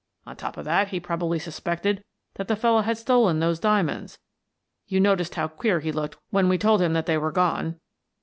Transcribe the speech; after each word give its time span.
On 0.25 0.35
top 0.35 0.57
of 0.57 0.65
that, 0.65 0.87
he 0.87 0.99
probably 0.99 1.37
suspected 1.37 2.03
that 2.33 2.47
the 2.47 2.55
fellow 2.55 2.81
had 2.81 2.97
stolen 2.97 3.37
those 3.39 3.59
diamonds— 3.59 4.17
you 4.87 4.99
noticed 4.99 5.35
how 5.35 5.47
queer 5.47 5.79
he 5.79 5.91
looked 5.91 6.17
when 6.31 6.49
we 6.49 6.57
told 6.57 6.81
him 6.81 6.93
that 6.93 7.05
they 7.05 7.19
were 7.19 7.31
gone. 7.31 7.79